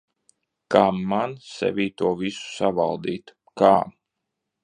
Kā 0.75 0.79
man 1.11 1.33
sevī 1.49 1.85
to 2.01 2.13
visu 2.23 2.47
savaldīt? 2.55 3.35
Kā? 3.63 3.73